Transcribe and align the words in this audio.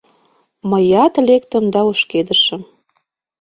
Мыят 0.69 1.13
лектым 1.27 1.63
да 1.73 1.79
ошкедышым. 1.91 2.61